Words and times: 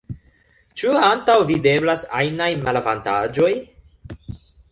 Ĉu 0.81 0.93
antaŭvideblas 1.07 2.05
ajnaj 2.21 2.49
malavantaĝoj? 2.63 3.51